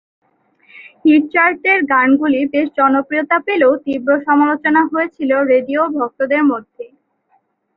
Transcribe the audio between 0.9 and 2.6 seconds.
hit চার্টে গানগুলি